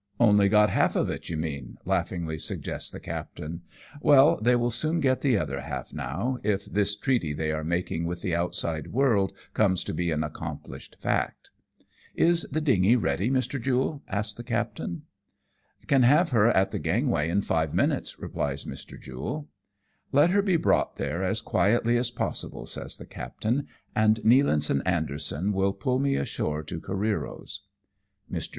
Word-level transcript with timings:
"Only 0.29 0.49
got 0.49 0.71
half 0.71 0.95
of 0.95 1.11
it, 1.11 1.29
you 1.29 1.37
mean," 1.37 1.77
laughingly 1.85 2.39
suggests 2.39 2.89
the 2.89 2.99
captain;" 2.99 3.61
well, 4.01 4.39
they 4.41 4.55
will 4.55 4.71
soon 4.71 4.99
get 4.99 5.21
the 5.21 5.37
other 5.37 5.61
half 5.61 5.93
now, 5.93 6.39
if 6.41 6.65
this 6.65 6.95
treaty 6.95 7.33
they 7.33 7.51
are 7.51 7.63
making 7.63 8.05
with 8.05 8.23
the 8.23 8.33
outside 8.35 8.87
world 8.87 9.31
comes 9.53 9.83
to 9.83 9.93
be 9.93 10.09
an 10.09 10.23
accomplished 10.23 10.95
fact." 10.99 11.51
"Is 12.15 12.47
the 12.51 12.61
dingy 12.61 12.99
handy, 12.99 13.29
Mr. 13.29 13.61
Jule?" 13.61 14.01
asks 14.07 14.33
the 14.33 14.43
captain. 14.43 15.03
1 15.87 15.93
84 15.93 15.95
AMONG 15.95 16.01
TYPHOONS 16.01 16.01
AND 16.01 16.01
PIRATE 16.01 16.01
CRAFT." 16.01 16.01
Can 16.01 16.17
have 16.17 16.29
her 16.31 16.57
at 16.59 16.71
the 16.71 16.79
gangway 16.79 17.29
in 17.29 17.41
five 17.43 17.71
minutes/' 17.75 18.15
replies 18.17 18.65
Mr. 18.65 18.99
Jule." 18.99 19.47
Let 20.11 20.29
her 20.31 20.41
be 20.41 20.55
brought 20.57 20.95
there 20.95 21.21
as 21.21 21.41
quietly 21.41 21.95
as 21.97 22.09
possible," 22.09 22.65
says 22.65 22.97
the 22.97 23.05
captain, 23.05 23.67
"and 23.95 24.19
Nealance 24.23 24.71
and 24.71 24.81
Anderson 24.87 25.53
will 25.53 25.73
pull 25.73 25.99
me 25.99 26.15
ashore 26.15 26.63
to 26.63 26.81
Careero's." 26.81 27.61
Mr. 28.31 28.49